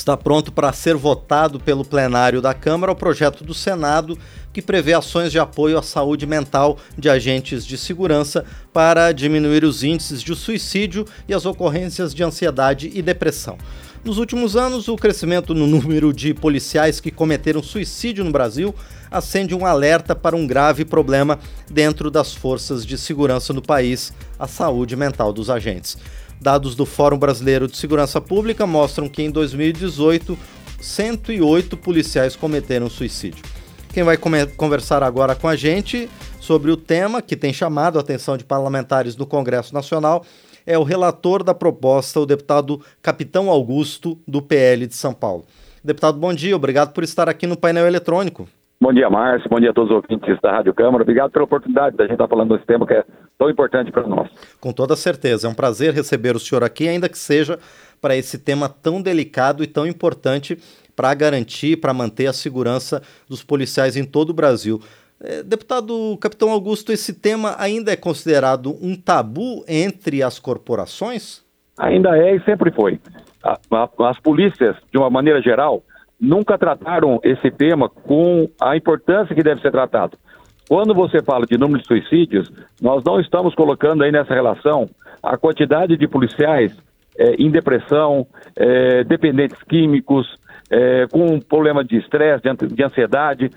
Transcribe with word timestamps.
Está 0.00 0.16
pronto 0.16 0.50
para 0.50 0.72
ser 0.72 0.96
votado 0.96 1.60
pelo 1.60 1.84
plenário 1.84 2.40
da 2.40 2.54
Câmara 2.54 2.90
o 2.90 2.96
projeto 2.96 3.44
do 3.44 3.52
Senado 3.52 4.16
que 4.50 4.62
prevê 4.62 4.94
ações 4.94 5.30
de 5.30 5.38
apoio 5.38 5.76
à 5.76 5.82
saúde 5.82 6.26
mental 6.26 6.78
de 6.96 7.10
agentes 7.10 7.66
de 7.66 7.76
segurança 7.76 8.46
para 8.72 9.12
diminuir 9.12 9.62
os 9.62 9.84
índices 9.84 10.22
de 10.22 10.34
suicídio 10.34 11.04
e 11.28 11.34
as 11.34 11.44
ocorrências 11.44 12.14
de 12.14 12.24
ansiedade 12.24 12.90
e 12.94 13.02
depressão. 13.02 13.58
Nos 14.02 14.16
últimos 14.16 14.56
anos, 14.56 14.88
o 14.88 14.96
crescimento 14.96 15.54
no 15.54 15.66
número 15.66 16.14
de 16.14 16.32
policiais 16.32 16.98
que 16.98 17.10
cometeram 17.10 17.62
suicídio 17.62 18.24
no 18.24 18.32
Brasil 18.32 18.74
acende 19.10 19.54
um 19.54 19.66
alerta 19.66 20.16
para 20.16 20.34
um 20.34 20.46
grave 20.46 20.82
problema 20.82 21.38
dentro 21.70 22.10
das 22.10 22.32
forças 22.32 22.86
de 22.86 22.96
segurança 22.96 23.52
no 23.52 23.60
país, 23.60 24.14
a 24.38 24.46
saúde 24.46 24.96
mental 24.96 25.30
dos 25.30 25.50
agentes. 25.50 25.98
Dados 26.40 26.74
do 26.74 26.86
Fórum 26.86 27.18
Brasileiro 27.18 27.68
de 27.68 27.76
Segurança 27.76 28.20
Pública 28.20 28.66
mostram 28.66 29.08
que 29.08 29.22
em 29.22 29.30
2018, 29.30 30.38
108 30.80 31.76
policiais 31.76 32.34
cometeram 32.34 32.88
suicídio. 32.88 33.44
Quem 33.92 34.02
vai 34.02 34.16
conversar 34.16 35.02
agora 35.02 35.34
com 35.34 35.48
a 35.48 35.56
gente 35.56 36.08
sobre 36.40 36.70
o 36.70 36.76
tema 36.76 37.20
que 37.20 37.36
tem 37.36 37.52
chamado 37.52 37.98
a 37.98 38.00
atenção 38.00 38.36
de 38.36 38.44
parlamentares 38.44 39.16
no 39.16 39.26
Congresso 39.26 39.74
Nacional 39.74 40.24
é 40.66 40.78
o 40.78 40.82
relator 40.82 41.42
da 41.42 41.52
proposta, 41.52 42.20
o 42.20 42.26
deputado 42.26 42.80
Capitão 43.02 43.50
Augusto, 43.50 44.18
do 44.26 44.40
PL 44.40 44.86
de 44.86 44.94
São 44.94 45.12
Paulo. 45.12 45.44
Deputado, 45.82 46.18
bom 46.18 46.32
dia, 46.32 46.54
obrigado 46.54 46.92
por 46.92 47.02
estar 47.02 47.28
aqui 47.28 47.46
no 47.46 47.56
painel 47.56 47.86
eletrônico. 47.86 48.48
Bom 48.82 48.94
dia, 48.94 49.10
Márcio. 49.10 49.46
Bom 49.50 49.60
dia 49.60 49.70
a 49.70 49.74
todos 49.74 49.90
os 49.90 49.96
ouvintes 49.96 50.40
da 50.40 50.52
Rádio 50.52 50.72
Câmara. 50.72 51.02
Obrigado 51.02 51.30
pela 51.30 51.44
oportunidade 51.44 51.98
da 51.98 52.04
gente 52.04 52.14
estar 52.14 52.26
falando 52.26 52.54
desse 52.54 52.64
tema 52.64 52.86
que 52.86 52.94
é 52.94 53.04
tão 53.38 53.50
importante 53.50 53.92
para 53.92 54.06
nós. 54.06 54.30
Com 54.58 54.72
toda 54.72 54.96
certeza. 54.96 55.46
É 55.46 55.50
um 55.50 55.54
prazer 55.54 55.92
receber 55.92 56.34
o 56.34 56.38
senhor 56.40 56.64
aqui, 56.64 56.88
ainda 56.88 57.06
que 57.06 57.18
seja 57.18 57.58
para 58.00 58.16
esse 58.16 58.38
tema 58.38 58.70
tão 58.70 59.02
delicado 59.02 59.62
e 59.62 59.66
tão 59.66 59.86
importante 59.86 60.56
para 60.96 61.12
garantir, 61.12 61.76
para 61.78 61.92
manter 61.92 62.26
a 62.26 62.32
segurança 62.32 63.02
dos 63.28 63.44
policiais 63.44 63.98
em 63.98 64.04
todo 64.04 64.30
o 64.30 64.34
Brasil. 64.34 64.80
É, 65.22 65.42
deputado 65.42 66.16
Capitão 66.16 66.50
Augusto, 66.50 66.90
esse 66.90 67.12
tema 67.12 67.56
ainda 67.58 67.92
é 67.92 67.96
considerado 67.96 68.78
um 68.80 68.96
tabu 68.96 69.62
entre 69.68 70.22
as 70.22 70.38
corporações? 70.38 71.44
Ainda 71.78 72.16
é 72.16 72.34
e 72.34 72.40
sempre 72.44 72.70
foi. 72.70 72.98
As 73.44 74.18
polícias, 74.20 74.74
de 74.90 74.96
uma 74.96 75.10
maneira 75.10 75.42
geral, 75.42 75.82
nunca 76.20 76.58
trataram 76.58 77.18
esse 77.22 77.50
tema 77.50 77.88
com 77.88 78.48
a 78.60 78.76
importância 78.76 79.34
que 79.34 79.42
deve 79.42 79.60
ser 79.60 79.70
tratado. 79.70 80.16
Quando 80.68 80.94
você 80.94 81.22
fala 81.22 81.46
de 81.46 81.58
número 81.58 81.80
de 81.80 81.86
suicídios, 81.86 82.50
nós 82.80 83.02
não 83.04 83.20
estamos 83.20 83.54
colocando 83.54 84.04
aí 84.04 84.12
nessa 84.12 84.34
relação 84.34 84.88
a 85.22 85.36
quantidade 85.36 85.96
de 85.96 86.06
policiais 86.06 86.76
é, 87.18 87.34
em 87.34 87.50
depressão, 87.50 88.26
é, 88.56 89.02
dependentes 89.04 89.60
químicos, 89.64 90.36
é, 90.70 91.06
com 91.08 91.40
problema 91.40 91.82
de 91.82 91.96
estresse, 91.96 92.42
de, 92.42 92.68
de 92.68 92.84
ansiedade 92.84 93.50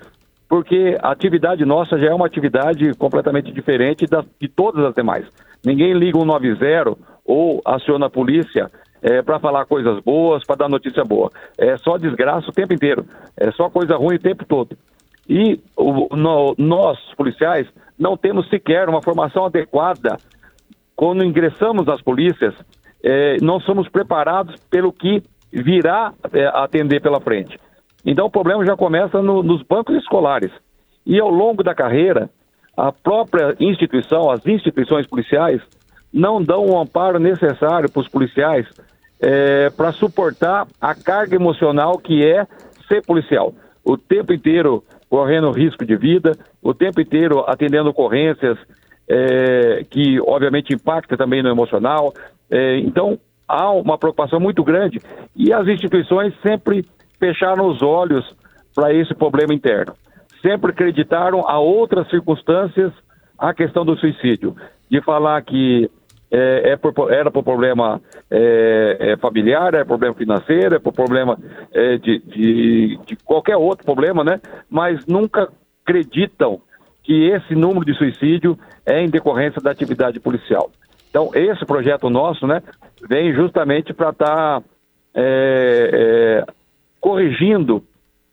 porque 0.48 0.96
a 1.02 1.10
atividade 1.10 1.64
nossa 1.64 1.98
já 1.98 2.08
é 2.08 2.14
uma 2.14 2.26
atividade 2.26 2.94
completamente 2.94 3.50
diferente 3.50 4.06
de 4.40 4.48
todas 4.48 4.84
as 4.84 4.94
demais. 4.94 5.26
Ninguém 5.64 5.92
liga 5.94 6.16
um 6.16 6.24
90 6.24 6.96
ou 7.24 7.60
aciona 7.64 8.06
a 8.06 8.10
polícia 8.10 8.70
é, 9.04 9.20
para 9.20 9.38
falar 9.38 9.66
coisas 9.66 10.02
boas, 10.02 10.44
para 10.46 10.56
dar 10.56 10.68
notícia 10.68 11.04
boa. 11.04 11.30
É 11.58 11.76
só 11.76 11.98
desgraça 11.98 12.48
o 12.48 12.52
tempo 12.52 12.72
inteiro. 12.72 13.04
É 13.36 13.52
só 13.52 13.68
coisa 13.68 13.96
ruim 13.96 14.16
o 14.16 14.18
tempo 14.18 14.46
todo. 14.46 14.74
E 15.28 15.60
o, 15.76 16.16
no, 16.16 16.54
nós, 16.56 16.98
policiais, 17.14 17.68
não 17.98 18.16
temos 18.16 18.48
sequer 18.48 18.88
uma 18.88 19.02
formação 19.02 19.44
adequada. 19.44 20.16
Quando 20.96 21.22
ingressamos 21.22 21.84
nas 21.84 22.00
polícias, 22.00 22.54
é, 23.02 23.36
não 23.42 23.60
somos 23.60 23.88
preparados 23.90 24.56
pelo 24.70 24.90
que 24.90 25.22
virá 25.52 26.14
é, 26.32 26.46
atender 26.46 27.02
pela 27.02 27.20
frente. 27.20 27.58
Então 28.06 28.26
o 28.26 28.30
problema 28.30 28.64
já 28.64 28.74
começa 28.74 29.20
no, 29.20 29.42
nos 29.42 29.62
bancos 29.62 29.96
escolares. 29.96 30.50
E 31.04 31.20
ao 31.20 31.28
longo 31.28 31.62
da 31.62 31.74
carreira, 31.74 32.30
a 32.74 32.90
própria 32.90 33.54
instituição, 33.60 34.30
as 34.30 34.46
instituições 34.46 35.06
policiais, 35.06 35.60
não 36.10 36.42
dão 36.42 36.64
o 36.64 36.78
amparo 36.78 37.18
necessário 37.18 37.90
para 37.90 38.00
os 38.00 38.08
policiais 38.08 38.66
é, 39.24 39.70
para 39.70 39.90
suportar 39.92 40.66
a 40.78 40.94
carga 40.94 41.34
emocional 41.34 41.96
que 41.96 42.22
é 42.22 42.46
ser 42.86 43.02
policial. 43.02 43.54
O 43.82 43.96
tempo 43.96 44.34
inteiro 44.34 44.84
correndo 45.08 45.50
risco 45.50 45.86
de 45.86 45.96
vida, 45.96 46.32
o 46.62 46.74
tempo 46.74 47.00
inteiro 47.00 47.42
atendendo 47.46 47.88
ocorrências 47.88 48.58
é, 49.08 49.84
que, 49.88 50.20
obviamente, 50.20 50.74
impacta 50.74 51.16
também 51.16 51.42
no 51.42 51.48
emocional. 51.48 52.12
É, 52.50 52.78
então, 52.78 53.18
há 53.48 53.70
uma 53.70 53.96
preocupação 53.96 54.38
muito 54.38 54.62
grande 54.62 55.00
e 55.34 55.52
as 55.52 55.66
instituições 55.68 56.34
sempre 56.42 56.84
fecharam 57.18 57.66
os 57.66 57.80
olhos 57.80 58.24
para 58.74 58.92
esse 58.92 59.14
problema 59.14 59.54
interno. 59.54 59.94
Sempre 60.42 60.72
acreditaram 60.72 61.48
a 61.48 61.58
outras 61.58 62.08
circunstâncias 62.10 62.92
a 63.38 63.54
questão 63.54 63.86
do 63.86 63.96
suicídio. 63.96 64.54
De 64.90 65.00
falar 65.00 65.40
que 65.42 65.90
é, 66.34 66.70
é 66.70 66.76
por, 66.76 67.12
era 67.12 67.30
por 67.30 67.44
problema 67.44 68.00
é, 68.28 68.96
é, 68.98 69.16
familiar, 69.16 69.72
é 69.74 69.84
problema 69.84 70.14
financeiro, 70.14 70.74
é 70.74 70.78
por 70.80 70.92
problema 70.92 71.38
é, 71.72 71.96
de, 71.96 72.18
de, 72.18 72.98
de, 73.06 73.16
qualquer 73.24 73.56
outro 73.56 73.84
problema, 73.84 74.24
né? 74.24 74.40
Mas 74.68 75.06
nunca 75.06 75.48
acreditam 75.84 76.60
que 77.04 77.28
esse 77.28 77.54
número 77.54 77.84
de 77.84 77.94
suicídio 77.94 78.58
é 78.84 79.00
em 79.00 79.08
decorrência 79.08 79.60
da 79.62 79.70
atividade 79.70 80.18
policial. 80.18 80.70
Então, 81.08 81.30
esse 81.34 81.64
projeto 81.64 82.10
nosso, 82.10 82.44
né, 82.46 82.60
vem 83.08 83.32
justamente 83.32 83.92
para 83.92 84.10
estar 84.10 84.60
tá, 84.60 84.62
é, 85.14 85.90
é, 86.42 86.52
corrigindo 87.00 87.84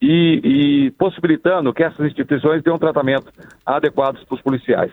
e, 0.02 0.88
e 0.88 0.92
possibilitando 0.92 1.72
que 1.72 1.84
essas 1.84 2.08
instituições 2.08 2.64
dêem 2.64 2.76
um 2.76 2.80
tratamento 2.80 3.32
adequado 3.64 4.26
para 4.26 4.36
os 4.36 4.42
policiais. 4.42 4.92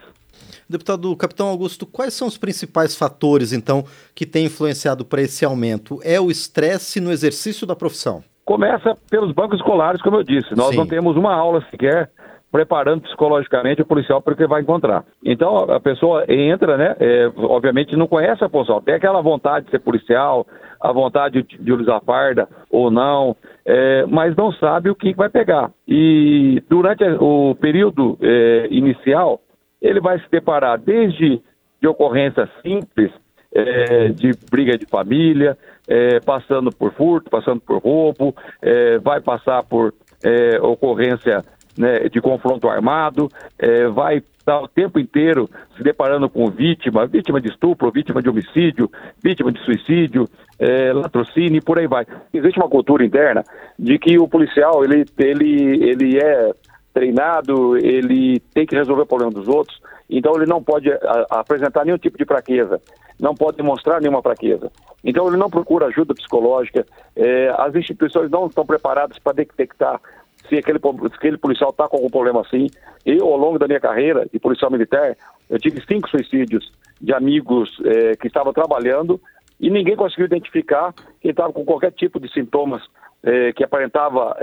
Deputado 0.69 1.15
Capitão 1.15 1.47
Augusto, 1.47 1.85
quais 1.85 2.13
são 2.13 2.27
os 2.27 2.37
principais 2.37 2.95
fatores, 2.95 3.53
então, 3.53 3.83
que 4.13 4.25
têm 4.25 4.45
influenciado 4.45 5.03
para 5.03 5.21
esse 5.21 5.43
aumento? 5.43 5.99
É 6.03 6.19
o 6.19 6.29
estresse 6.29 7.01
no 7.01 7.11
exercício 7.11 7.65
da 7.65 7.75
profissão? 7.75 8.23
Começa 8.45 8.95
pelos 9.09 9.33
bancos 9.33 9.59
escolares, 9.59 10.01
como 10.01 10.17
eu 10.17 10.23
disse. 10.23 10.55
Nós 10.55 10.69
Sim. 10.69 10.77
não 10.77 10.87
temos 10.87 11.15
uma 11.15 11.33
aula 11.33 11.63
sequer 11.69 12.09
preparando 12.51 13.01
psicologicamente 13.01 13.81
o 13.81 13.85
policial 13.85 14.21
para 14.21 14.33
o 14.33 14.37
que 14.37 14.47
vai 14.47 14.61
encontrar. 14.61 15.03
Então, 15.23 15.71
a 15.71 15.79
pessoa 15.79 16.25
entra, 16.27 16.77
né, 16.77 16.95
é, 16.99 17.31
obviamente 17.37 17.95
não 17.95 18.07
conhece 18.07 18.43
a 18.43 18.49
função, 18.49 18.81
tem 18.81 18.95
aquela 18.95 19.21
vontade 19.21 19.65
de 19.65 19.71
ser 19.71 19.79
policial, 19.79 20.47
a 20.81 20.91
vontade 20.91 21.43
de, 21.43 21.73
usar 21.73 21.99
farda 22.01 22.47
ou 22.71 22.89
não, 22.89 23.35
é, 23.65 24.05
mas 24.07 24.35
não 24.35 24.51
sabe 24.53 24.89
o 24.89 24.95
que 24.95 25.13
vai 25.13 25.29
pegar. 25.29 25.71
E 25.87 26.63
durante 26.69 27.03
o 27.19 27.55
período 27.55 28.17
é, 28.21 28.67
inicial, 28.71 29.41
ele 29.81 29.99
vai 29.99 30.19
se 30.19 30.29
deparar 30.29 30.79
desde 30.79 31.41
de 31.81 31.87
ocorrências 31.87 32.49
simples, 32.61 33.11
é, 33.53 34.09
de 34.09 34.31
briga 34.51 34.77
de 34.77 34.85
família, 34.85 35.57
é, 35.87 36.19
passando 36.19 36.71
por 36.71 36.93
furto, 36.93 37.29
passando 37.29 37.61
por 37.61 37.81
roubo, 37.81 38.35
é, 38.61 38.99
vai 38.99 39.21
passar 39.21 39.63
por 39.63 39.93
é, 40.23 40.59
ocorrência 40.61 41.43
né, 41.77 42.09
de 42.09 42.21
confronto 42.21 42.67
armado, 42.67 43.29
é, 43.57 43.87
vai 43.87 44.17
estar 44.17 44.61
o 44.61 44.67
tempo 44.67 44.99
inteiro 44.99 45.49
se 45.77 45.83
deparando 45.83 46.29
com 46.29 46.47
vítima, 46.47 47.07
vítima 47.07 47.39
de 47.39 47.49
estupro, 47.49 47.91
vítima 47.91 48.21
de 48.21 48.29
homicídio, 48.29 48.89
vítima 49.23 49.51
de 49.51 49.59
suicídio, 49.63 50.27
é, 50.59 50.91
latrocínio 50.91 51.57
e 51.57 51.61
por 51.61 51.79
aí 51.79 51.87
vai. 51.87 52.05
Existe 52.33 52.59
uma 52.59 52.69
cultura 52.69 53.05
interna 53.05 53.43
de 53.77 53.97
que 53.97 54.19
o 54.19 54.27
policial 54.27 54.83
ele, 54.83 55.05
ele, 55.17 55.89
ele 55.89 56.17
é 56.17 56.51
treinado, 56.93 57.77
ele 57.77 58.39
tem 58.53 58.65
que 58.65 58.75
resolver 58.75 59.03
o 59.03 59.05
problema 59.05 59.31
dos 59.31 59.47
outros, 59.47 59.79
então 60.09 60.35
ele 60.35 60.45
não 60.45 60.63
pode 60.63 60.91
a, 60.91 61.25
apresentar 61.29 61.85
nenhum 61.85 61.97
tipo 61.97 62.17
de 62.17 62.25
fraqueza, 62.25 62.81
não 63.19 63.35
pode 63.35 63.57
demonstrar 63.57 64.01
nenhuma 64.01 64.21
fraqueza. 64.21 64.71
Então 65.03 65.27
ele 65.27 65.37
não 65.37 65.49
procura 65.49 65.87
ajuda 65.87 66.13
psicológica, 66.13 66.85
é, 67.15 67.53
as 67.57 67.75
instituições 67.75 68.29
não 68.29 68.47
estão 68.47 68.65
preparadas 68.65 69.17
para 69.19 69.33
detectar 69.33 70.01
se 70.47 70.57
aquele, 70.57 70.79
se 70.79 71.15
aquele 71.15 71.37
policial 71.37 71.69
está 71.69 71.87
com 71.87 71.97
algum 71.97 72.09
problema 72.09 72.41
assim. 72.41 72.67
Eu, 73.05 73.27
ao 73.27 73.37
longo 73.37 73.59
da 73.59 73.67
minha 73.67 73.79
carreira 73.79 74.25
de 74.31 74.39
policial 74.39 74.71
militar, 74.71 75.15
eu 75.49 75.59
tive 75.59 75.81
cinco 75.85 76.09
suicídios 76.09 76.71
de 76.99 77.13
amigos 77.13 77.77
é, 77.85 78.15
que 78.15 78.27
estavam 78.27 78.51
trabalhando 78.51 79.21
e 79.59 79.69
ninguém 79.69 79.95
conseguiu 79.95 80.25
identificar 80.25 80.93
quem 81.21 81.31
estava 81.31 81.53
com 81.53 81.65
qualquer 81.65 81.91
tipo 81.91 82.19
de 82.19 82.31
sintomas 82.31 82.81
é, 83.21 83.51
que 83.53 83.63
aparentava 83.63 84.35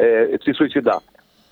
se 0.44 0.52
suicidar. 0.54 1.00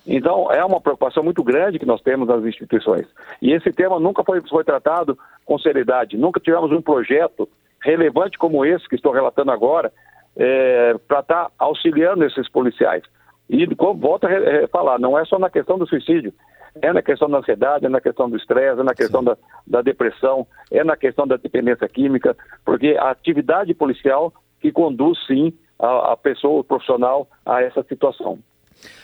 Então, 0.07 0.51
é 0.51 0.63
uma 0.63 0.79
preocupação 0.79 1.23
muito 1.23 1.43
grande 1.43 1.79
que 1.79 1.85
nós 1.85 2.01
temos 2.01 2.27
nas 2.27 2.43
instituições. 2.43 3.07
E 3.41 3.51
esse 3.51 3.71
tema 3.71 3.99
nunca 3.99 4.23
foi, 4.23 4.41
foi 4.47 4.63
tratado 4.63 5.17
com 5.43 5.57
seriedade. 5.57 6.17
Nunca 6.17 6.39
tivemos 6.39 6.71
um 6.71 6.81
projeto 6.81 7.49
relevante 7.81 8.37
como 8.37 8.65
esse 8.65 8.87
que 8.87 8.95
estou 8.95 9.11
relatando 9.11 9.51
agora 9.51 9.91
é, 10.35 10.95
para 11.07 11.19
estar 11.19 11.45
tá 11.45 11.51
auxiliando 11.57 12.23
esses 12.23 12.49
policiais. 12.49 13.03
E 13.49 13.65
volto 13.75 14.25
a 14.25 14.67
falar, 14.69 14.99
não 14.99 15.17
é 15.17 15.25
só 15.25 15.37
na 15.37 15.49
questão 15.49 15.77
do 15.77 15.87
suicídio, 15.87 16.33
é 16.81 16.91
na 16.91 17.01
questão 17.01 17.29
da 17.29 17.37
ansiedade, 17.37 17.85
é 17.85 17.89
na 17.89 18.01
questão 18.01 18.29
do 18.29 18.35
estresse, 18.35 18.79
é 18.79 18.83
na 18.83 18.93
questão 18.93 19.23
da, 19.23 19.37
da, 19.65 19.81
depressão, 19.81 20.45
é 20.71 20.83
na 20.83 20.97
questão 20.97 21.25
da 21.27 21.37
dependência 21.37 21.87
química, 21.87 22.35
porque 22.65 22.97
a 22.99 23.11
atividade 23.11 23.73
policial 23.73 24.33
que 24.59 24.71
conduz, 24.71 25.17
sim, 25.25 25.53
a, 25.79 26.13
a 26.13 26.17
pessoa, 26.17 26.61
o 26.61 26.63
profissional, 26.63 27.27
a 27.45 27.61
essa 27.61 27.83
situação. 27.83 28.39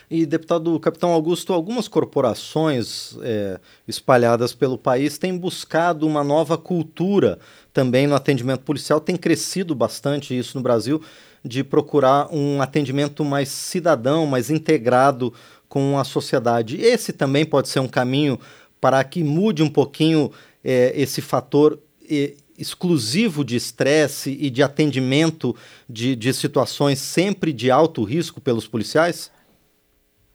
E, 0.09 0.25
deputado 0.25 0.77
Capitão 0.79 1.11
Augusto, 1.11 1.53
algumas 1.53 1.87
corporações 1.87 3.17
é, 3.21 3.59
espalhadas 3.87 4.53
pelo 4.53 4.77
país 4.77 5.17
têm 5.17 5.37
buscado 5.37 6.05
uma 6.05 6.23
nova 6.23 6.57
cultura 6.57 7.39
também 7.73 8.07
no 8.07 8.15
atendimento 8.15 8.61
policial. 8.61 8.99
Tem 8.99 9.15
crescido 9.15 9.73
bastante 9.73 10.37
isso 10.37 10.57
no 10.57 10.63
Brasil, 10.63 11.01
de 11.43 11.63
procurar 11.63 12.27
um 12.31 12.61
atendimento 12.61 13.23
mais 13.23 13.49
cidadão, 13.49 14.25
mais 14.25 14.49
integrado 14.49 15.33
com 15.67 15.97
a 15.97 16.03
sociedade. 16.03 16.81
Esse 16.81 17.13
também 17.13 17.45
pode 17.45 17.69
ser 17.69 17.79
um 17.79 17.87
caminho 17.87 18.37
para 18.79 19.03
que 19.03 19.23
mude 19.23 19.63
um 19.63 19.69
pouquinho 19.69 20.31
é, 20.63 20.91
esse 20.95 21.21
fator 21.21 21.79
é, 22.09 22.33
exclusivo 22.57 23.43
de 23.43 23.55
estresse 23.55 24.37
e 24.39 24.49
de 24.49 24.61
atendimento 24.61 25.55
de, 25.89 26.15
de 26.15 26.33
situações 26.33 26.99
sempre 26.99 27.53
de 27.53 27.71
alto 27.71 28.03
risco 28.03 28.41
pelos 28.41 28.67
policiais? 28.67 29.31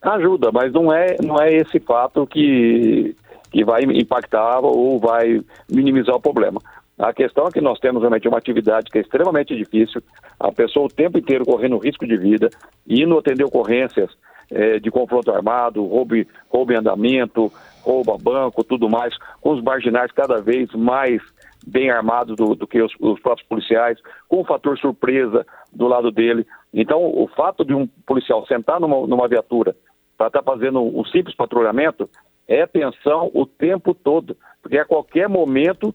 Ajuda, 0.01 0.51
mas 0.51 0.71
não 0.71 0.93
é, 0.93 1.15
não 1.23 1.41
é 1.41 1.53
esse 1.53 1.79
fato 1.79 2.25
que, 2.27 3.15
que 3.51 3.65
vai 3.65 3.81
impactar 3.83 4.59
ou 4.59 4.99
vai 4.99 5.41
minimizar 5.69 6.15
o 6.15 6.21
problema. 6.21 6.61
A 6.97 7.13
questão 7.13 7.47
é 7.47 7.51
que 7.51 7.61
nós 7.61 7.79
temos 7.79 8.01
realmente 8.01 8.27
uma 8.27 8.37
atividade 8.37 8.89
que 8.89 8.97
é 8.97 9.01
extremamente 9.01 9.55
difícil, 9.55 10.01
a 10.39 10.51
pessoa 10.51 10.87
o 10.87 10.89
tempo 10.89 11.17
inteiro 11.17 11.45
correndo 11.45 11.77
risco 11.77 12.07
de 12.07 12.17
vida, 12.17 12.49
indo 12.87 13.17
atender 13.17 13.43
ocorrências 13.43 14.09
é, 14.49 14.79
de 14.79 14.89
confronto 14.89 15.31
armado, 15.31 15.85
roubo, 15.85 16.15
roubo 16.49 16.73
em 16.73 16.77
andamento, 16.77 17.51
roubo 17.81 18.13
a 18.13 18.17
banco, 18.17 18.63
tudo 18.63 18.89
mais, 18.89 19.15
com 19.41 19.53
os 19.53 19.61
marginais 19.61 20.11
cada 20.11 20.41
vez 20.41 20.71
mais 20.73 21.21
bem 21.65 21.91
armados 21.91 22.35
do, 22.35 22.55
do 22.55 22.65
que 22.65 22.81
os, 22.81 22.93
os, 22.99 23.19
próprios 23.19 23.47
policiais, 23.47 23.99
com 24.27 24.41
o 24.41 24.45
fator 24.45 24.77
surpresa 24.77 25.45
do 25.71 25.87
lado 25.87 26.11
dele. 26.11 26.47
Então, 26.73 27.03
o 27.03 27.27
fato 27.27 27.65
de 27.65 27.73
um 27.73 27.87
policial 28.05 28.45
sentar 28.47 28.79
numa, 28.79 29.05
numa 29.05 29.27
viatura 29.27 29.75
para 30.17 30.27
estar 30.27 30.41
tá 30.41 30.51
fazendo 30.51 30.81
um 30.81 31.05
simples 31.05 31.35
patrulhamento 31.35 32.09
é 32.47 32.65
tensão 32.65 33.29
o 33.33 33.45
tempo 33.45 33.93
todo, 33.93 34.35
porque 34.61 34.77
a 34.77 34.85
qualquer 34.85 35.27
momento 35.27 35.93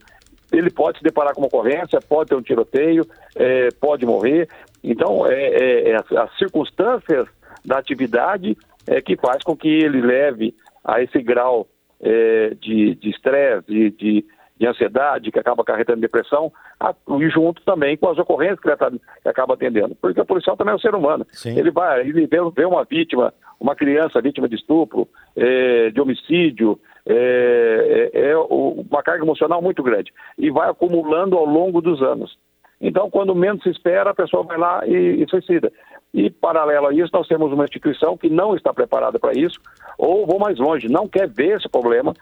ele 0.52 0.70
pode 0.70 0.98
se 0.98 1.04
deparar 1.04 1.34
com 1.34 1.40
uma 1.40 1.46
ocorrência, 1.46 1.98
pode 2.00 2.28
ter 2.28 2.36
um 2.36 2.42
tiroteio, 2.42 3.06
é, 3.34 3.68
pode 3.80 4.04
morrer. 4.04 4.48
Então, 4.84 5.26
é, 5.26 5.46
é, 5.46 5.90
é 5.90 5.96
as 5.96 6.36
circunstâncias 6.36 7.26
da 7.64 7.78
atividade 7.78 8.56
é 8.86 9.00
que 9.00 9.16
faz 9.16 9.42
com 9.42 9.56
que 9.56 9.68
ele 9.68 10.00
leve 10.00 10.54
a 10.84 11.00
esse 11.02 11.22
grau 11.22 11.66
é, 12.00 12.54
de 12.60 12.98
estresse, 13.04 13.66
de, 13.66 13.90
de, 13.90 14.24
de, 14.62 14.68
ansiedade, 14.68 15.32
que 15.32 15.38
acaba 15.38 15.62
acarretando 15.62 16.00
depressão, 16.00 16.52
a, 16.78 16.94
e 17.18 17.28
junto 17.28 17.60
também 17.62 17.96
com 17.96 18.08
as 18.08 18.18
ocorrências 18.18 18.60
que 18.60 18.68
ele 18.68 18.76
tá, 18.76 18.90
que 18.90 19.28
acaba 19.28 19.54
atendendo. 19.54 19.96
Porque 20.00 20.20
o 20.20 20.24
policial 20.24 20.56
também 20.56 20.72
é 20.72 20.76
um 20.76 20.80
ser 20.80 20.94
humano. 20.94 21.26
Sim. 21.32 21.58
Ele 21.58 21.70
vai, 21.70 22.00
ele 22.00 22.26
vê, 22.26 22.38
vê, 22.54 22.64
uma 22.64 22.84
vítima, 22.84 23.34
uma 23.58 23.74
criança 23.74 24.20
vítima 24.20 24.48
de 24.48 24.54
estupro, 24.54 25.08
é, 25.36 25.90
de 25.90 26.00
homicídio, 26.00 26.78
é, 27.04 28.10
é, 28.14 28.30
é 28.30 28.36
uma 28.36 29.02
carga 29.02 29.24
emocional 29.24 29.60
muito 29.60 29.82
grande 29.82 30.12
e 30.38 30.50
vai 30.50 30.70
acumulando 30.70 31.36
ao 31.36 31.44
longo 31.44 31.80
dos 31.80 32.00
anos. 32.00 32.38
Então, 32.80 33.10
quando 33.10 33.34
menos 33.34 33.62
se 33.62 33.68
espera, 33.68 34.10
a 34.10 34.14
pessoa 34.14 34.44
vai 34.44 34.58
lá 34.58 34.86
e, 34.86 35.22
e 35.22 35.28
suicida. 35.28 35.72
E, 36.14 36.30
paralelo 36.30 36.88
a 36.88 36.94
isso, 36.94 37.10
nós 37.12 37.26
temos 37.26 37.52
uma 37.52 37.64
instituição 37.64 38.16
que 38.16 38.28
não 38.28 38.54
está 38.54 38.72
preparada 38.72 39.18
para 39.18 39.32
isso, 39.32 39.58
ou 39.96 40.26
vou 40.26 40.38
mais 40.38 40.58
longe, 40.58 40.88
não 40.88 41.08
quer 41.08 41.28
ver 41.28 41.56
esse 41.56 41.68
problema, 41.68 42.12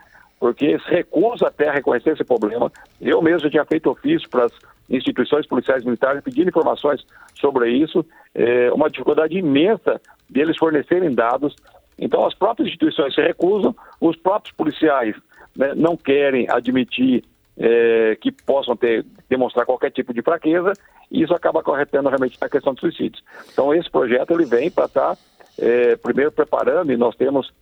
porque 0.41 0.79
se 0.79 0.91
recusa 0.91 1.49
até 1.49 1.69
a 1.69 1.73
reconhecer 1.73 2.13
esse 2.13 2.25
problema. 2.25 2.73
Eu 2.99 3.21
mesmo 3.21 3.51
tinha 3.51 3.65
feito 3.67 3.91
ofício 3.91 4.29
para 4.31 4.47
as 4.47 4.53
instituições 4.89 5.47
policiais 5.47 5.85
militares 5.85 6.25
pedindo 6.25 6.49
informações 6.49 7.07
sobre 7.39 7.71
isso, 7.71 8.05
é, 8.35 8.73
uma 8.73 8.89
dificuldade 8.89 9.37
imensa 9.37 10.01
deles 10.29 10.57
fornecerem 10.57 11.15
dados. 11.15 11.55
Então, 11.99 12.27
as 12.27 12.35
próprias 12.35 12.69
instituições 12.69 13.15
se 13.15 13.21
recusam, 13.21 13.77
os 14.01 14.17
próprios 14.17 14.57
policiais 14.57 15.15
né, 15.55 15.75
não 15.77 15.97
querem 15.97 16.49
admitir 16.49 17.23
é, 17.59 18.17
que 18.19 18.33
possam 18.33 18.75
ter, 18.75 19.05
demonstrar 19.29 19.67
qualquer 19.67 19.91
tipo 19.91 20.15
de 20.15 20.23
fraqueza, 20.23 20.73
e 21.11 21.23
isso 21.23 21.35
acaba 21.35 21.61
acarretando 21.61 22.09
realmente 22.09 22.39
na 22.41 22.49
questão 22.49 22.73
dos 22.73 22.81
suicídios. 22.81 23.23
Então, 23.53 23.75
esse 23.75 23.91
projeto 23.91 24.33
ele 24.33 24.47
vem 24.47 24.71
para 24.71 24.87
estar, 24.87 25.15
tá, 25.15 25.23
é, 25.59 25.97
primeiro, 25.97 26.33
preparando, 26.33 26.91
e 26.91 26.97
nós 26.97 27.15
temos, 27.17 27.53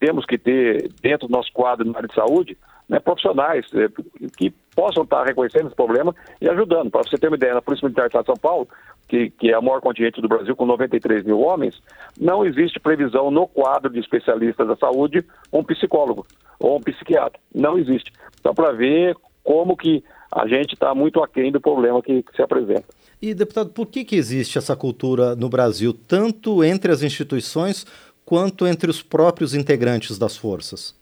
temos 0.00 0.24
que 0.24 0.38
ter, 0.38 0.90
dentro 1.02 1.28
do 1.28 1.32
nosso 1.32 1.52
quadro 1.52 1.86
na 1.86 1.98
área 1.98 2.08
de 2.08 2.14
saúde, 2.14 2.58
né, 2.88 2.98
profissionais 2.98 3.66
é, 3.74 3.88
que 4.36 4.50
possam 4.74 5.04
estar 5.04 5.22
reconhecendo 5.24 5.66
esse 5.66 5.76
problema 5.76 6.14
e 6.40 6.48
ajudando. 6.48 6.90
Para 6.90 7.02
você 7.02 7.16
ter 7.16 7.28
uma 7.28 7.36
ideia, 7.36 7.54
na 7.54 7.62
Polícia 7.62 7.86
Militar 7.86 8.08
de 8.08 8.26
São 8.26 8.34
Paulo, 8.34 8.66
que, 9.06 9.30
que 9.30 9.50
é 9.50 9.54
a 9.54 9.60
maior 9.60 9.80
contingente 9.80 10.20
do 10.20 10.28
Brasil, 10.28 10.56
com 10.56 10.66
93 10.66 11.24
mil 11.24 11.40
homens, 11.40 11.80
não 12.18 12.44
existe 12.44 12.80
previsão 12.80 13.30
no 13.30 13.46
quadro 13.46 13.90
de 13.90 14.00
especialistas 14.00 14.66
da 14.66 14.76
saúde 14.76 15.24
um 15.52 15.62
psicólogo 15.62 16.26
ou 16.58 16.78
um 16.78 16.80
psiquiatra. 16.80 17.38
Não 17.54 17.78
existe. 17.78 18.12
Então, 18.40 18.54
para 18.54 18.72
ver 18.72 19.16
como 19.44 19.76
que 19.76 20.02
a 20.32 20.46
gente 20.46 20.74
está 20.74 20.94
muito 20.94 21.22
aquém 21.22 21.50
do 21.50 21.60
problema 21.60 22.00
que, 22.02 22.22
que, 22.22 22.36
se 22.36 22.42
apresenta. 22.42 22.84
E, 23.20 23.34
deputado, 23.34 23.70
por 23.70 23.86
que, 23.86 24.04
que 24.04 24.16
existe 24.16 24.56
essa 24.56 24.76
cultura 24.76 25.34
no 25.34 25.48
Brasil, 25.48 25.92
tanto 25.92 26.62
entre 26.64 26.92
as 26.92 27.02
instituições 27.02 27.84
quanto 28.30 28.64
entre 28.64 28.88
os 28.88 29.02
próprios 29.02 29.56
integrantes 29.56 30.16
das 30.16 30.36
forças? 30.36 30.94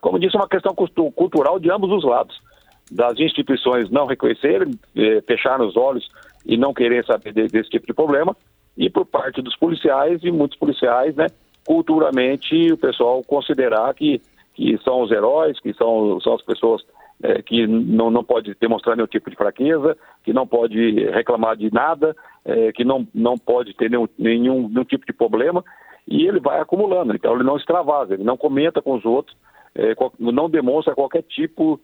Como 0.00 0.20
disse, 0.20 0.36
é 0.36 0.38
uma 0.38 0.48
questão 0.48 0.72
cultural 0.72 1.58
de 1.58 1.68
ambos 1.68 1.90
os 1.90 2.04
lados. 2.04 2.40
Das 2.88 3.18
instituições 3.18 3.90
não 3.90 4.06
reconhecerem, 4.06 4.78
eh, 4.94 5.20
fechar 5.26 5.60
os 5.60 5.76
olhos 5.76 6.08
e 6.46 6.56
não 6.56 6.72
querer 6.72 7.04
saber 7.04 7.32
de, 7.32 7.48
desse 7.48 7.70
tipo 7.70 7.88
de 7.88 7.92
problema, 7.92 8.36
e 8.78 8.88
por 8.88 9.04
parte 9.04 9.42
dos 9.42 9.56
policiais 9.56 10.20
e 10.22 10.30
muitos 10.30 10.56
policiais, 10.56 11.16
né, 11.16 11.26
culturalmente 11.66 12.72
o 12.72 12.76
pessoal 12.76 13.20
considerar 13.24 13.92
que, 13.92 14.22
que 14.54 14.78
são 14.78 15.02
os 15.02 15.10
heróis, 15.10 15.58
que 15.60 15.72
são, 15.74 16.20
são 16.20 16.34
as 16.34 16.42
pessoas 16.42 16.84
é, 17.22 17.42
que 17.42 17.66
não, 17.66 18.10
não 18.10 18.24
pode 18.24 18.54
demonstrar 18.60 18.96
nenhum 18.96 19.06
tipo 19.06 19.30
de 19.30 19.36
fraqueza, 19.36 19.96
que 20.24 20.32
não 20.32 20.46
pode 20.46 21.04
reclamar 21.10 21.56
de 21.56 21.72
nada, 21.72 22.16
é, 22.44 22.72
que 22.72 22.84
não, 22.84 23.06
não 23.14 23.36
pode 23.36 23.74
ter 23.74 23.90
nenhum, 23.90 24.08
nenhum, 24.18 24.68
nenhum 24.68 24.84
tipo 24.84 25.04
de 25.06 25.12
problema, 25.12 25.62
e 26.08 26.26
ele 26.26 26.40
vai 26.40 26.60
acumulando. 26.60 27.14
Então 27.14 27.34
ele 27.34 27.44
não 27.44 27.56
extravasa, 27.56 28.14
ele 28.14 28.24
não 28.24 28.36
comenta 28.36 28.80
com 28.80 28.94
os 28.94 29.04
outros, 29.04 29.36
é, 29.74 29.94
não 30.18 30.48
demonstra 30.48 30.94
qualquer 30.94 31.22
tipo 31.22 31.80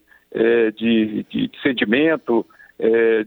de, 0.75 1.23
de, 1.31 1.49
de, 1.49 1.63
sentimento, 1.63 2.45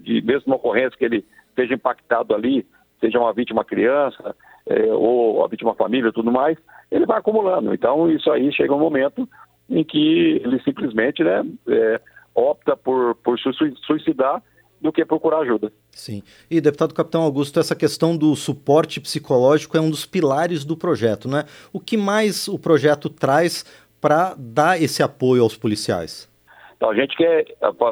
de 0.04 0.22
mesmo 0.22 0.54
ocorrência 0.54 0.98
que 0.98 1.06
ele 1.06 1.26
seja 1.56 1.74
impactado 1.74 2.36
ali, 2.36 2.68
seja 3.00 3.18
uma 3.18 3.34
vítima 3.34 3.64
criança, 3.64 4.36
é, 4.70 4.94
ou 4.94 5.44
a 5.44 5.48
vítima 5.48 5.74
família 5.74 6.14
tudo 6.14 6.32
mais, 6.32 6.58
ele 6.92 7.06
vai 7.06 7.18
acumulando. 7.18 7.74
Então 7.74 8.10
isso 8.10 8.32
aí 8.32 8.54
chega 8.54 8.74
um 8.74 8.80
momento 8.80 9.28
em 9.70 9.84
que 9.84 10.42
ele 10.44 10.62
simplesmente 10.62 11.24
né, 11.24 11.44
é, 11.68 12.00
opta 12.34 12.78
por, 12.78 13.16
por 13.16 13.38
suicidar 13.86 14.42
do 14.82 14.92
que 14.92 15.04
procurar 15.04 15.40
ajuda. 15.40 15.72
Sim. 15.92 16.24
E, 16.50 16.62
deputado 16.62 16.94
Capitão 16.94 17.22
Augusto, 17.22 17.60
essa 17.60 17.76
questão 17.76 18.16
do 18.16 18.36
suporte 18.36 19.02
psicológico 19.02 19.76
é 19.76 19.82
um 19.82 19.90
dos 19.90 20.06
pilares 20.06 20.64
do 20.64 20.78
projeto, 20.78 21.28
né? 21.28 21.44
O 21.74 21.80
que 21.80 21.98
mais 21.98 22.48
o 22.48 22.58
projeto 22.58 23.10
traz 23.10 23.66
para 24.00 24.34
dar 24.38 24.82
esse 24.82 25.04
apoio 25.04 25.44
aos 25.44 25.58
policiais? 25.58 26.30
Então, 26.78 26.90
a 26.90 26.96
gente 26.96 27.16
quer 27.18 27.46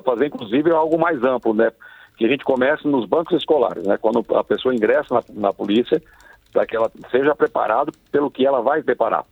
fazer, 0.06 0.28
inclusive, 0.28 0.72
algo 0.72 0.98
mais 0.98 1.22
amplo, 1.24 1.54
né? 1.54 1.72
Que 2.18 2.26
a 2.26 2.30
gente 2.30 2.46
comece 2.46 2.88
nos 2.88 3.06
bancos 3.06 3.38
escolares, 3.38 3.86
né? 3.86 3.98
Quando 3.98 4.24
a 4.34 4.44
pessoa 4.44 4.74
ingressa 4.74 5.14
na, 5.14 5.24
na 5.34 5.54
polícia, 5.54 6.02
para 6.52 6.66
que 6.66 6.76
ela 6.76 6.92
seja 7.12 7.36
preparada 7.36 7.92
pelo 8.12 8.32
que 8.32 8.46
ela 8.46 8.62
vai 8.62 8.82
preparar 8.82 9.24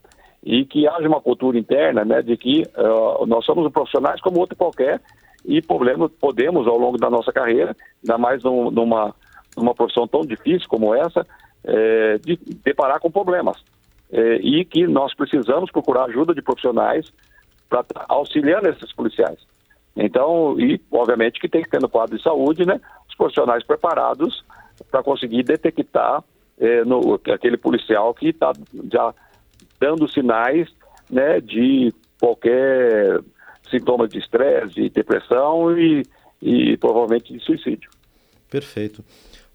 e 0.43 0.63
que 0.63 0.87
haja 0.87 1.07
uma 1.07 1.19
cultura 1.19 1.57
interna 1.57 2.05
né, 2.05 2.21
de 2.21 2.37
que 2.37 2.63
uh, 2.77 3.25
nós 3.25 3.43
somos 3.43 3.71
profissionais 3.71 4.21
como 4.21 4.39
outro 4.39 4.55
qualquer 4.55 5.01
e 5.43 5.61
podemos, 5.61 6.11
podemos, 6.19 6.67
ao 6.67 6.77
longo 6.77 6.97
da 6.97 7.09
nossa 7.09 7.31
carreira, 7.31 7.75
ainda 8.03 8.17
mais 8.17 8.43
num, 8.43 8.69
numa, 8.69 9.13
numa 9.57 9.73
profissão 9.73 10.07
tão 10.07 10.21
difícil 10.21 10.67
como 10.67 10.93
essa, 10.93 11.25
é, 11.63 12.17
de 12.17 12.37
deparar 12.63 12.99
com 12.99 13.11
problemas. 13.11 13.63
É, 14.11 14.35
e 14.35 14.63
que 14.65 14.87
nós 14.87 15.15
precisamos 15.15 15.71
procurar 15.71 16.05
ajuda 16.05 16.33
de 16.33 16.41
profissionais 16.41 17.11
para 17.67 17.83
auxiliar 18.07 18.63
esses 18.65 18.93
policiais. 18.93 19.39
Então, 19.95 20.59
e 20.59 20.79
obviamente 20.91 21.39
que 21.39 21.49
tem 21.49 21.63
que 21.63 21.69
ter 21.69 21.81
no 21.81 21.89
quadro 21.89 22.15
de 22.15 22.23
saúde, 22.23 22.65
né, 22.65 22.79
os 23.07 23.15
profissionais 23.15 23.63
preparados 23.63 24.43
para 24.91 25.01
conseguir 25.01 25.43
detectar 25.43 26.23
é, 26.59 26.83
no, 26.83 27.19
aquele 27.33 27.57
policial 27.57 28.13
que 28.13 28.29
está 28.29 28.53
já 28.91 29.13
dando 29.79 30.09
sinais 30.09 30.69
né, 31.09 31.39
de 31.41 31.93
qualquer 32.19 33.21
sintoma 33.69 34.07
de 34.07 34.19
estresse, 34.19 34.75
de 34.75 34.89
depressão 34.89 35.77
e, 35.77 36.03
e 36.41 36.77
provavelmente 36.77 37.33
de 37.33 37.43
suicídio. 37.43 37.89
Perfeito. 38.49 39.03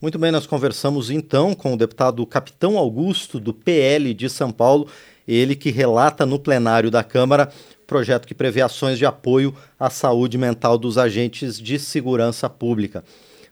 Muito 0.01 0.19
bem, 0.19 0.33
nós 0.33 0.47
conversamos 0.47 1.11
então 1.11 1.55
com 1.55 1.75
o 1.75 1.77
deputado 1.77 2.25
Capitão 2.27 2.79
Augusto, 2.79 3.39
do 3.39 3.53
PL 3.53 4.15
de 4.15 4.29
São 4.29 4.51
Paulo, 4.51 4.89
ele 5.29 5.55
que 5.55 5.71
relata 5.71 6.25
no 6.25 6.39
plenário 6.39 6.91
da 6.91 7.05
Câmara 7.05 7.51
projeto 7.91 8.25
que 8.25 8.35
prevê 8.37 8.63
ações 8.63 8.99
de 8.99 9.05
apoio 9.05 9.53
à 9.77 9.91
saúde 9.91 10.39
mental 10.39 10.79
dos 10.79 10.97
agentes 10.97 11.59
de 11.59 11.77
segurança 11.77 12.49
pública. 12.49 13.03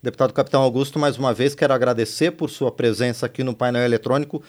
Deputado 0.00 0.32
Capitão 0.32 0.62
Augusto, 0.62 0.96
mais 0.96 1.18
uma 1.18 1.34
vez 1.34 1.56
quero 1.56 1.74
agradecer 1.74 2.30
por 2.30 2.48
sua 2.48 2.70
presença 2.70 3.26
aqui 3.26 3.42
no 3.42 3.54
painel 3.54 3.82
eletrônico 3.82 4.40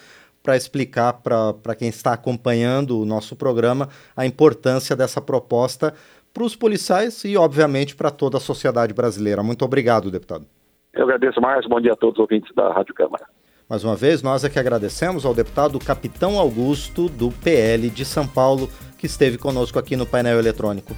para 0.44 0.56
explicar 0.56 1.14
para 1.14 1.76
quem 1.76 1.90
está 1.90 2.14
acompanhando 2.14 3.00
o 3.00 3.06
nosso 3.06 3.36
programa 3.36 3.90
a 4.16 4.28
importância 4.28 4.96
dessa 4.96 5.20
proposta 5.20 5.94
para 6.32 6.44
os 6.44 6.56
policiais 6.56 7.24
e, 7.26 7.36
obviamente, 7.36 7.96
para 7.96 8.12
toda 8.12 8.38
a 8.38 8.40
sociedade 8.40 8.94
brasileira. 8.94 9.42
Muito 9.42 9.66
obrigado, 9.66 10.12
deputado. 10.12 10.46
Eu 10.94 11.04
agradeço, 11.04 11.42
Márcio. 11.42 11.68
Bom 11.68 11.82
dia 11.82 11.94
a 11.94 11.96
todos 11.96 12.16
os 12.16 12.20
ouvintes 12.20 12.54
da 12.54 12.72
Rádio 12.72 12.94
Câmara. 12.94 13.26
Mais 13.68 13.84
uma 13.84 13.96
vez, 13.96 14.22
nós 14.22 14.44
é 14.44 14.50
que 14.50 14.60
agradecemos 14.60 15.26
ao 15.26 15.34
deputado 15.34 15.80
Capitão 15.80 16.40
Augusto, 16.40 17.10
do 17.10 17.32
PL 17.32 17.90
de 17.90 18.06
São 18.06 18.28
Paulo, 18.28 18.70
que 18.98 19.08
esteve 19.08 19.38
conosco 19.38 19.80
aqui 19.80 19.96
no 19.96 20.06
painel 20.06 20.38
eletrônico. 20.38 20.96